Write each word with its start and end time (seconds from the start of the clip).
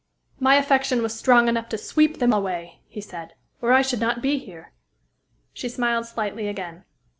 "My 0.39 0.55
affection 0.55 1.03
was 1.03 1.13
strong 1.15 1.47
enough 1.47 1.69
to 1.69 1.77
sweep 1.77 2.17
them 2.17 2.33
away," 2.33 2.79
he 2.87 3.01
said, 3.01 3.35
"or 3.61 3.71
I 3.71 3.83
should 3.83 3.99
not 3.99 4.19
be 4.19 4.39
here." 4.39 4.73
She 5.53 5.69
smiled 5.69 6.07
slightly 6.07 6.47
again. 6.47 6.85